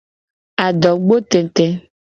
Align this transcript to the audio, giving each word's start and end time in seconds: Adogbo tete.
Adogbo 0.65 1.15
tete. 1.31 1.67